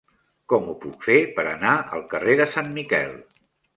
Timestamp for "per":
1.37-1.45